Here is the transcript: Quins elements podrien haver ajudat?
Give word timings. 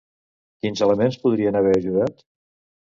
Quins 0.63 0.81
elements 0.87 1.21
podrien 1.27 1.61
haver 1.61 1.79
ajudat? 1.79 2.29